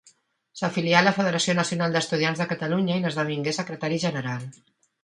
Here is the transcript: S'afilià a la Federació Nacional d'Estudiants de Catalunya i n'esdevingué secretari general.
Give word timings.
S'afilià 0.61 0.95
a 1.01 1.05
la 1.07 1.13
Federació 1.17 1.55
Nacional 1.61 1.99
d'Estudiants 1.99 2.43
de 2.45 2.49
Catalunya 2.55 2.99
i 2.99 3.05
n'esdevingué 3.05 3.57
secretari 3.61 4.07
general. 4.09 4.53